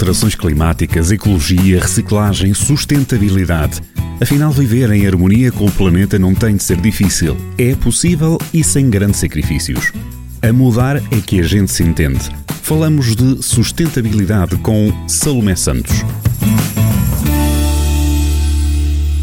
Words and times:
alterações 0.00 0.34
climáticas, 0.34 1.12
ecologia, 1.12 1.78
reciclagem, 1.78 2.54
sustentabilidade. 2.54 3.82
Afinal, 4.18 4.50
viver 4.50 4.90
em 4.90 5.06
harmonia 5.06 5.52
com 5.52 5.66
o 5.66 5.70
planeta 5.70 6.18
não 6.18 6.34
tem 6.34 6.56
de 6.56 6.62
ser 6.62 6.80
difícil. 6.80 7.36
É 7.58 7.74
possível 7.74 8.38
e 8.52 8.64
sem 8.64 8.88
grandes 8.88 9.20
sacrifícios. 9.20 9.92
A 10.40 10.50
mudar 10.54 10.96
é 10.96 11.20
que 11.20 11.38
a 11.38 11.42
gente 11.42 11.70
se 11.70 11.82
entende. 11.82 12.30
Falamos 12.62 13.14
de 13.14 13.42
sustentabilidade 13.42 14.56
com 14.56 14.90
Salomé 15.06 15.54
Santos. 15.54 16.02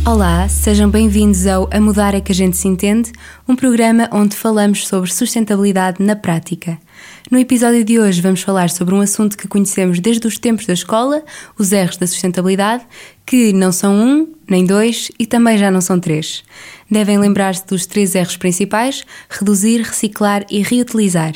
Olá, 0.07 0.47
sejam 0.47 0.89
bem-vindos 0.89 1.45
ao 1.45 1.67
A 1.69 1.81
Mudar 1.81 2.15
é 2.15 2.21
que 2.21 2.31
a 2.31 2.35
gente 2.35 2.55
se 2.55 2.65
entende, 2.65 3.11
um 3.45 3.57
programa 3.57 4.07
onde 4.13 4.37
falamos 4.37 4.87
sobre 4.87 5.11
sustentabilidade 5.11 6.01
na 6.01 6.15
prática. 6.15 6.79
No 7.29 7.37
episódio 7.37 7.83
de 7.83 7.99
hoje 7.99 8.21
vamos 8.21 8.41
falar 8.41 8.69
sobre 8.69 8.95
um 8.95 9.01
assunto 9.01 9.37
que 9.37 9.49
conhecemos 9.49 9.99
desde 9.99 10.25
os 10.25 10.39
tempos 10.39 10.65
da 10.65 10.71
escola, 10.71 11.25
os 11.59 11.73
R's 11.73 11.97
da 11.97 12.07
sustentabilidade, 12.07 12.85
que 13.25 13.51
não 13.51 13.73
são 13.73 13.93
um, 13.93 14.33
nem 14.49 14.65
dois 14.65 15.11
e 15.19 15.25
também 15.25 15.57
já 15.57 15.69
não 15.69 15.81
são 15.81 15.99
três. 15.99 16.41
Devem 16.89 17.19
lembrar-se 17.19 17.67
dos 17.67 17.85
três 17.85 18.15
R's 18.15 18.37
principais: 18.37 19.03
reduzir, 19.29 19.81
reciclar 19.81 20.45
e 20.49 20.61
reutilizar. 20.61 21.33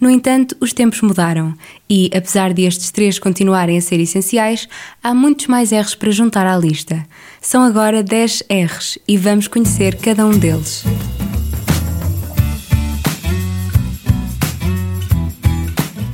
No 0.00 0.08
entanto, 0.08 0.56
os 0.60 0.72
tempos 0.72 1.00
mudaram 1.00 1.54
e, 1.90 2.08
apesar 2.14 2.52
de 2.52 2.62
estes 2.62 2.90
três 2.90 3.18
continuarem 3.18 3.76
a 3.76 3.80
ser 3.80 3.98
essenciais, 3.98 4.68
há 5.02 5.12
muitos 5.12 5.48
mais 5.48 5.72
R's 5.72 5.96
para 5.96 6.12
juntar 6.12 6.46
à 6.46 6.56
lista. 6.56 7.04
São 7.40 7.62
agora 7.62 8.02
10 8.02 8.44
R's 8.48 8.98
e 9.08 9.16
vamos 9.16 9.48
conhecer 9.48 9.96
cada 9.96 10.24
um 10.24 10.38
deles. 10.38 10.84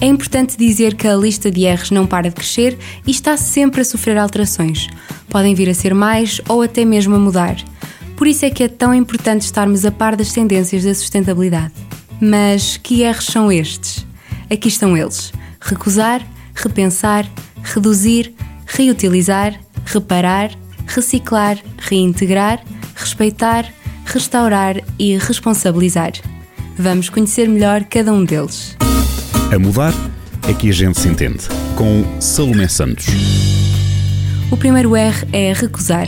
É 0.01 0.07
importante 0.07 0.57
dizer 0.57 0.95
que 0.95 1.07
a 1.07 1.17
lista 1.17 1.51
de 1.51 1.67
R's 1.67 1.91
não 1.91 2.07
para 2.07 2.29
de 2.29 2.35
crescer 2.35 2.79
e 3.07 3.11
está 3.11 3.37
sempre 3.37 3.83
a 3.83 3.85
sofrer 3.85 4.17
alterações. 4.17 4.87
Podem 5.29 5.55
vir 5.55 5.69
a 5.69 5.75
ser 5.75 5.95
mais 5.95 6.41
ou 6.49 6.63
até 6.63 6.87
mesmo 6.87 7.17
a 7.17 7.19
mudar. 7.19 7.57
Por 8.17 8.27
isso 8.27 8.47
é 8.47 8.51
que 8.51 8.63
é 8.63 8.69
tão 8.69 8.95
importante 8.95 9.43
estarmos 9.43 9.85
a 9.85 9.91
par 9.91 10.17
das 10.17 10.33
tendências 10.33 10.85
da 10.85 10.95
sustentabilidade. 10.95 11.84
Mas 12.21 12.77
que 12.77 13.03
erros 13.03 13.27
são 13.27 13.51
estes? 13.51 14.07
Aqui 14.51 14.69
estão 14.69 14.97
eles: 14.97 15.33
recusar, 15.61 16.21
repensar, 16.55 17.27
reduzir, 17.63 18.33
reutilizar, 18.67 19.59
reparar, 19.85 20.51
reciclar, 20.87 21.59
reintegrar, 21.79 22.63
respeitar, 22.95 23.67
restaurar 24.05 24.77
e 24.99 25.17
responsabilizar. 25.17 26.13
Vamos 26.77 27.09
conhecer 27.09 27.49
melhor 27.49 27.85
cada 27.85 28.13
um 28.13 28.25
deles. 28.25 28.77
A 29.53 29.59
mudar 29.59 29.95
é 30.49 30.53
que 30.53 30.69
a 30.69 30.73
gente 30.73 31.01
se 31.01 31.09
entende. 31.09 31.45
Com 31.77 32.05
Salomé 32.21 32.69
Santos. 32.69 33.07
O 34.51 34.57
primeiro 34.57 34.95
R 34.95 35.27
é 35.33 35.53
recusar. 35.53 36.07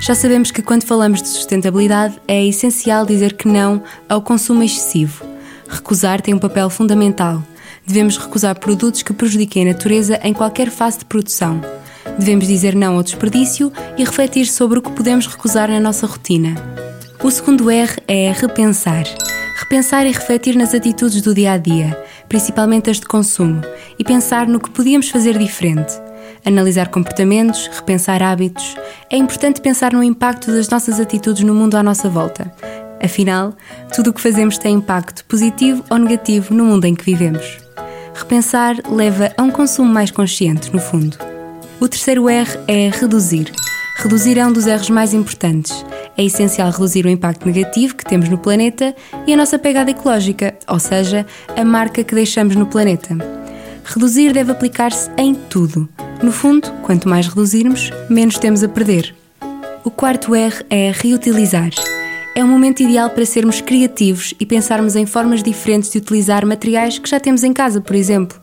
Já 0.00 0.14
sabemos 0.14 0.50
que 0.50 0.62
quando 0.62 0.84
falamos 0.84 1.20
de 1.20 1.28
sustentabilidade 1.28 2.20
é 2.26 2.44
essencial 2.46 3.04
dizer 3.04 3.34
que 3.34 3.48
não 3.48 3.82
ao 4.08 4.22
consumo 4.22 4.62
excessivo. 4.62 5.29
Recusar 5.70 6.20
tem 6.20 6.34
um 6.34 6.38
papel 6.38 6.68
fundamental. 6.68 7.42
Devemos 7.86 8.18
recusar 8.18 8.58
produtos 8.58 9.02
que 9.02 9.12
prejudiquem 9.12 9.62
a 9.62 9.72
natureza 9.72 10.18
em 10.22 10.34
qualquer 10.34 10.68
fase 10.68 10.98
de 10.98 11.04
produção. 11.04 11.60
Devemos 12.18 12.46
dizer 12.46 12.74
não 12.74 12.96
ao 12.96 13.02
desperdício 13.02 13.72
e 13.96 14.04
refletir 14.04 14.46
sobre 14.46 14.80
o 14.80 14.82
que 14.82 14.90
podemos 14.90 15.26
recusar 15.26 15.70
na 15.70 15.78
nossa 15.78 16.06
rotina. 16.06 16.54
O 17.22 17.30
segundo 17.30 17.70
R 17.70 17.92
é 18.08 18.32
repensar. 18.32 19.04
Repensar 19.56 20.06
e 20.06 20.12
refletir 20.12 20.56
nas 20.56 20.74
atitudes 20.74 21.22
do 21.22 21.32
dia 21.32 21.52
a 21.52 21.56
dia, 21.56 21.96
principalmente 22.28 22.90
as 22.90 22.98
de 22.98 23.06
consumo, 23.06 23.60
e 23.98 24.02
pensar 24.02 24.48
no 24.48 24.58
que 24.58 24.70
podíamos 24.70 25.08
fazer 25.08 25.38
diferente. 25.38 25.92
Analisar 26.44 26.88
comportamentos, 26.88 27.68
repensar 27.68 28.22
hábitos. 28.22 28.76
É 29.08 29.16
importante 29.16 29.60
pensar 29.60 29.92
no 29.92 30.02
impacto 30.02 30.50
das 30.50 30.68
nossas 30.68 30.98
atitudes 30.98 31.44
no 31.44 31.54
mundo 31.54 31.76
à 31.76 31.82
nossa 31.82 32.08
volta. 32.08 32.52
Afinal, 33.02 33.54
tudo 33.94 34.10
o 34.10 34.12
que 34.12 34.20
fazemos 34.20 34.58
tem 34.58 34.74
impacto 34.74 35.24
positivo 35.24 35.84
ou 35.88 35.98
negativo 35.98 36.54
no 36.54 36.64
mundo 36.64 36.84
em 36.84 36.94
que 36.94 37.04
vivemos. 37.04 37.58
Repensar 38.14 38.76
leva 38.90 39.32
a 39.36 39.42
um 39.42 39.50
consumo 39.50 39.90
mais 39.90 40.10
consciente, 40.10 40.72
no 40.72 40.78
fundo. 40.78 41.16
O 41.80 41.88
terceiro 41.88 42.28
R 42.28 42.50
é 42.68 42.90
reduzir. 42.90 43.50
Reduzir 43.96 44.38
é 44.38 44.46
um 44.46 44.52
dos 44.52 44.66
R's 44.66 44.90
mais 44.90 45.14
importantes. 45.14 45.84
É 46.16 46.24
essencial 46.24 46.70
reduzir 46.70 47.06
o 47.06 47.08
impacto 47.08 47.46
negativo 47.46 47.94
que 47.94 48.04
temos 48.04 48.28
no 48.28 48.36
planeta 48.36 48.94
e 49.26 49.32
a 49.32 49.36
nossa 49.36 49.58
pegada 49.58 49.90
ecológica, 49.90 50.54
ou 50.68 50.78
seja, 50.78 51.26
a 51.56 51.64
marca 51.64 52.04
que 52.04 52.14
deixamos 52.14 52.56
no 52.56 52.66
planeta. 52.66 53.16
Reduzir 53.84 54.32
deve 54.32 54.52
aplicar-se 54.52 55.10
em 55.16 55.34
tudo. 55.34 55.88
No 56.22 56.32
fundo, 56.32 56.70
quanto 56.82 57.08
mais 57.08 57.26
reduzirmos, 57.26 57.90
menos 58.10 58.38
temos 58.38 58.62
a 58.62 58.68
perder. 58.68 59.14
O 59.82 59.90
quarto 59.90 60.34
R 60.34 60.54
é 60.68 60.92
reutilizar. 60.94 61.70
É 62.40 62.44
um 62.44 62.48
momento 62.48 62.82
ideal 62.82 63.10
para 63.10 63.26
sermos 63.26 63.60
criativos 63.60 64.32
e 64.40 64.46
pensarmos 64.46 64.96
em 64.96 65.04
formas 65.04 65.42
diferentes 65.42 65.90
de 65.90 65.98
utilizar 65.98 66.46
materiais 66.46 66.98
que 66.98 67.06
já 67.06 67.20
temos 67.20 67.44
em 67.44 67.52
casa, 67.52 67.82
por 67.82 67.94
exemplo. 67.94 68.40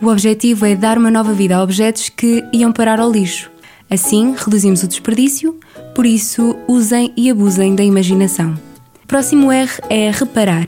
O 0.00 0.06
objetivo 0.08 0.64
é 0.64 0.74
dar 0.74 0.96
uma 0.96 1.10
nova 1.10 1.34
vida 1.34 1.54
a 1.54 1.62
objetos 1.62 2.08
que 2.08 2.42
iam 2.54 2.72
parar 2.72 2.98
ao 2.98 3.12
lixo. 3.12 3.50
Assim, 3.90 4.34
reduzimos 4.34 4.82
o 4.82 4.88
desperdício, 4.88 5.60
por 5.94 6.06
isso, 6.06 6.56
usem 6.66 7.12
e 7.18 7.30
abusem 7.30 7.74
da 7.74 7.84
imaginação. 7.84 8.58
Próximo 9.06 9.52
R 9.52 9.70
é 9.90 10.10
reparar. 10.10 10.64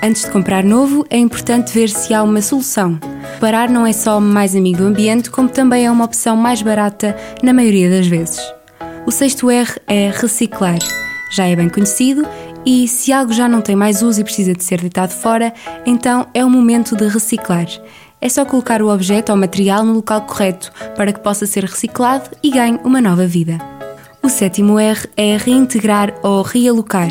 Antes 0.00 0.22
de 0.22 0.30
comprar 0.30 0.62
novo, 0.62 1.04
é 1.10 1.18
importante 1.18 1.74
ver 1.74 1.88
se 1.88 2.14
há 2.14 2.22
uma 2.22 2.40
solução. 2.40 2.96
Reparar 3.34 3.68
não 3.68 3.84
é 3.84 3.92
só 3.92 4.20
mais 4.20 4.54
amigo 4.54 4.78
do 4.78 4.84
ambiente, 4.84 5.32
como 5.32 5.48
também 5.48 5.84
é 5.84 5.90
uma 5.90 6.04
opção 6.04 6.36
mais 6.36 6.62
barata 6.62 7.16
na 7.42 7.52
maioria 7.52 7.90
das 7.90 8.06
vezes. 8.06 8.38
O 9.04 9.10
sexto 9.10 9.50
R 9.50 9.68
é 9.88 10.12
reciclar 10.14 10.78
já 11.30 11.46
é 11.46 11.56
bem 11.56 11.68
conhecido 11.68 12.26
e 12.66 12.88
se 12.88 13.12
algo 13.12 13.32
já 13.32 13.48
não 13.48 13.60
tem 13.60 13.76
mais 13.76 14.02
uso 14.02 14.20
e 14.20 14.24
precisa 14.24 14.54
de 14.54 14.64
ser 14.64 14.80
deitado 14.80 15.12
fora, 15.12 15.52
então 15.84 16.26
é 16.32 16.44
o 16.44 16.50
momento 16.50 16.96
de 16.96 17.06
reciclar. 17.06 17.66
É 18.20 18.28
só 18.28 18.44
colocar 18.44 18.80
o 18.80 18.88
objeto 18.88 19.30
ou 19.30 19.36
material 19.36 19.84
no 19.84 19.92
local 19.92 20.22
correto 20.22 20.72
para 20.96 21.12
que 21.12 21.20
possa 21.20 21.44
ser 21.46 21.64
reciclado 21.64 22.30
e 22.42 22.50
ganhe 22.50 22.80
uma 22.82 23.00
nova 23.00 23.26
vida. 23.26 23.58
O 24.22 24.30
sétimo 24.30 24.78
R 24.78 25.06
é 25.14 25.36
reintegrar 25.36 26.14
ou 26.22 26.40
realocar, 26.40 27.10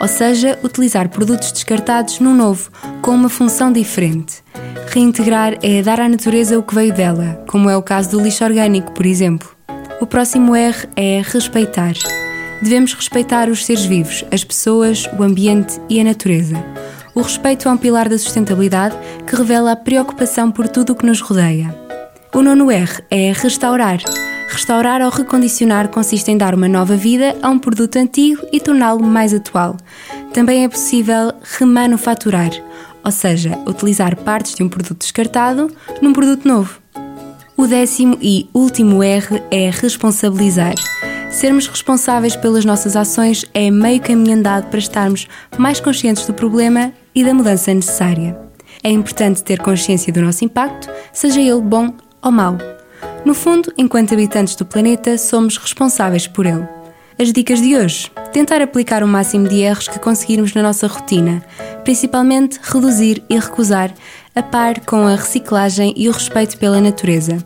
ou 0.00 0.06
seja, 0.06 0.56
utilizar 0.62 1.08
produtos 1.08 1.50
descartados 1.50 2.20
num 2.20 2.34
novo, 2.34 2.70
com 3.00 3.10
uma 3.10 3.28
função 3.28 3.72
diferente. 3.72 4.44
Reintegrar 4.92 5.58
é 5.62 5.82
dar 5.82 5.98
à 6.00 6.08
natureza 6.08 6.56
o 6.56 6.62
que 6.62 6.74
veio 6.74 6.94
dela, 6.94 7.42
como 7.48 7.68
é 7.68 7.76
o 7.76 7.82
caso 7.82 8.10
do 8.10 8.20
lixo 8.20 8.44
orgânico, 8.44 8.92
por 8.92 9.04
exemplo. 9.04 9.48
O 10.00 10.06
próximo 10.06 10.54
R 10.54 10.88
é 10.94 11.22
respeitar 11.24 11.94
devemos 12.62 12.94
respeitar 12.94 13.48
os 13.48 13.66
seres 13.66 13.84
vivos, 13.84 14.24
as 14.30 14.44
pessoas, 14.44 15.08
o 15.18 15.22
ambiente 15.22 15.80
e 15.88 16.00
a 16.00 16.04
natureza. 16.04 16.56
O 17.14 17.20
respeito 17.20 17.68
é 17.68 17.72
um 17.72 17.76
pilar 17.76 18.08
da 18.08 18.16
sustentabilidade 18.16 18.96
que 19.26 19.36
revela 19.36 19.72
a 19.72 19.76
preocupação 19.76 20.50
por 20.50 20.68
tudo 20.68 20.92
o 20.92 20.96
que 20.96 21.04
nos 21.04 21.20
rodeia. 21.20 21.74
O 22.34 22.40
nono 22.40 22.70
R 22.70 23.02
é 23.10 23.32
restaurar. 23.32 23.98
Restaurar 24.48 25.02
ou 25.02 25.10
recondicionar 25.10 25.88
consiste 25.88 26.30
em 26.30 26.38
dar 26.38 26.54
uma 26.54 26.68
nova 26.68 26.96
vida 26.96 27.36
a 27.42 27.50
um 27.50 27.58
produto 27.58 27.96
antigo 27.96 28.46
e 28.52 28.60
torná-lo 28.60 29.02
mais 29.02 29.34
atual. 29.34 29.76
Também 30.32 30.64
é 30.64 30.68
possível 30.68 31.32
remanufaturar, 31.58 32.50
ou 33.04 33.10
seja, 33.10 33.58
utilizar 33.66 34.16
partes 34.16 34.54
de 34.54 34.62
um 34.62 34.68
produto 34.68 34.98
descartado 34.98 35.70
num 36.00 36.12
produto 36.12 36.46
novo. 36.46 36.80
O 37.56 37.66
décimo 37.66 38.16
e 38.20 38.48
último 38.54 39.02
R 39.02 39.42
é 39.50 39.70
responsabilizar. 39.70 40.74
Sermos 41.32 41.66
responsáveis 41.66 42.36
pelas 42.36 42.62
nossas 42.62 42.94
ações 42.94 43.46
é 43.54 43.70
meio 43.70 44.02
caminho 44.02 44.36
andado 44.36 44.68
para 44.68 44.78
estarmos 44.78 45.26
mais 45.56 45.80
conscientes 45.80 46.26
do 46.26 46.34
problema 46.34 46.92
e 47.14 47.24
da 47.24 47.32
mudança 47.32 47.72
necessária. 47.72 48.38
É 48.84 48.90
importante 48.90 49.42
ter 49.42 49.58
consciência 49.58 50.12
do 50.12 50.20
nosso 50.20 50.44
impacto, 50.44 50.90
seja 51.10 51.40
ele 51.40 51.62
bom 51.62 51.94
ou 52.22 52.30
mau. 52.30 52.58
No 53.24 53.32
fundo, 53.32 53.72
enquanto 53.78 54.12
habitantes 54.12 54.54
do 54.56 54.66
planeta, 54.66 55.16
somos 55.16 55.56
responsáveis 55.56 56.26
por 56.26 56.44
ele. 56.44 56.68
As 57.18 57.32
dicas 57.32 57.62
de 57.62 57.76
hoje: 57.76 58.12
tentar 58.30 58.60
aplicar 58.60 59.02
o 59.02 59.08
máximo 59.08 59.48
de 59.48 59.60
erros 59.60 59.88
que 59.88 59.98
conseguirmos 59.98 60.52
na 60.52 60.62
nossa 60.62 60.86
rotina, 60.86 61.42
principalmente 61.82 62.60
reduzir 62.62 63.22
e 63.30 63.38
recusar, 63.38 63.90
a 64.34 64.42
par 64.42 64.80
com 64.80 65.06
a 65.06 65.16
reciclagem 65.16 65.94
e 65.96 66.10
o 66.10 66.12
respeito 66.12 66.58
pela 66.58 66.80
natureza. 66.80 67.38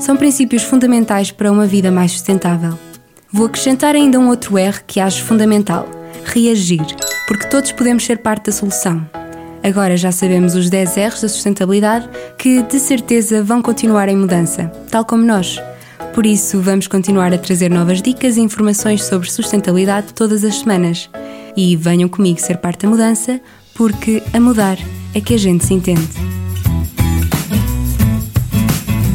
São 0.00 0.16
princípios 0.16 0.62
fundamentais 0.62 1.30
para 1.30 1.52
uma 1.52 1.66
vida 1.66 1.90
mais 1.90 2.12
sustentável. 2.12 2.78
Vou 3.34 3.46
acrescentar 3.46 3.96
ainda 3.96 4.16
um 4.20 4.28
outro 4.28 4.56
R 4.56 4.80
que 4.86 5.00
acho 5.00 5.24
fundamental: 5.24 5.88
reagir, 6.24 6.86
porque 7.26 7.48
todos 7.48 7.72
podemos 7.72 8.04
ser 8.04 8.18
parte 8.18 8.46
da 8.46 8.52
solução. 8.52 9.04
Agora 9.60 9.96
já 9.96 10.12
sabemos 10.12 10.54
os 10.54 10.70
10 10.70 10.96
R's 10.96 11.20
da 11.20 11.28
sustentabilidade 11.28 12.08
que 12.38 12.62
de 12.62 12.78
certeza 12.78 13.42
vão 13.42 13.60
continuar 13.60 14.08
em 14.08 14.14
mudança, 14.14 14.70
tal 14.88 15.04
como 15.04 15.24
nós. 15.24 15.60
Por 16.14 16.24
isso, 16.24 16.60
vamos 16.60 16.86
continuar 16.86 17.32
a 17.32 17.38
trazer 17.38 17.72
novas 17.72 18.00
dicas 18.00 18.36
e 18.36 18.40
informações 18.40 19.02
sobre 19.02 19.28
sustentabilidade 19.28 20.14
todas 20.14 20.44
as 20.44 20.60
semanas. 20.60 21.10
E 21.56 21.74
venham 21.74 22.08
comigo 22.08 22.40
ser 22.40 22.58
parte 22.58 22.82
da 22.82 22.90
mudança, 22.90 23.40
porque 23.74 24.22
a 24.32 24.38
mudar 24.38 24.78
é 25.12 25.20
que 25.20 25.34
a 25.34 25.38
gente 25.38 25.64
se 25.64 25.74
entende. 25.74 26.43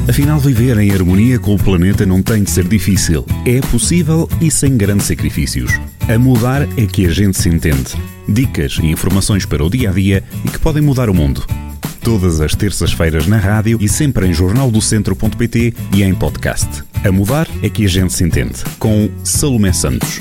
Afinal, 0.10 0.40
viver 0.40 0.76
em 0.80 0.92
harmonia 0.92 1.38
com 1.38 1.54
o 1.54 1.58
planeta 1.60 2.04
não 2.04 2.24
tem 2.24 2.42
de 2.42 2.50
ser 2.50 2.68
difícil. 2.68 3.24
É 3.46 3.62
possível 3.62 4.28
e 4.42 4.50
sem 4.50 4.76
grandes 4.76 5.06
sacrifícios. 5.06 5.80
A 6.12 6.18
mudar 6.18 6.64
é 6.64 6.88
que 6.88 7.06
a 7.06 7.12
gente 7.12 7.38
se 7.38 7.48
entende. 7.48 7.94
Dicas 8.28 8.80
e 8.82 8.88
informações 8.88 9.46
para 9.46 9.64
o 9.64 9.70
dia 9.70 9.92
a 9.92 9.94
dia 9.94 10.24
e 10.44 10.50
que 10.50 10.58
podem 10.58 10.82
mudar 10.82 11.12
o 11.12 11.14
mundo. 11.14 11.46
Todas 12.02 12.42
as 12.42 12.56
terças-feiras 12.56 13.28
na 13.28 13.38
rádio 13.38 13.78
e 13.80 13.88
sempre 13.88 14.26
em 14.26 14.34
jornaldocentro.pt 14.34 15.76
e 15.96 16.02
em 16.02 16.16
podcast. 16.16 16.68
A 17.04 17.12
mudar 17.12 17.48
é 17.62 17.70
que 17.70 17.86
a 17.86 17.88
gente 17.88 18.12
se 18.12 18.24
entende. 18.24 18.64
Com 18.80 19.12
Salomé 19.24 19.72
Santos. 19.72 20.20